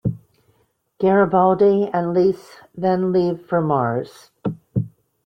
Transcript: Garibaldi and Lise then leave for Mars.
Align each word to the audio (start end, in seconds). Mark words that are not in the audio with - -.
Garibaldi 0.99 1.87
and 1.93 2.11
Lise 2.15 2.57
then 2.73 3.11
leave 3.11 3.45
for 3.45 3.61
Mars. 3.61 4.31